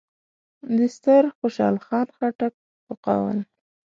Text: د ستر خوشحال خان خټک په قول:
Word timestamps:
د 0.77 0.79
ستر 0.95 1.23
خوشحال 1.37 1.75
خان 1.85 2.07
خټک 2.17 2.53
په 2.85 2.93
قول: 3.05 3.37